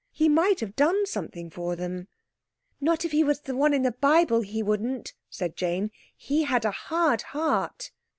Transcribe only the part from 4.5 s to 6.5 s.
wouldn't," said Jane. "He